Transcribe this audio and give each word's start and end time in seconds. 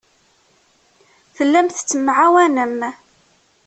Tellam 1.35 1.67
tettemɛawanem. 1.69 2.79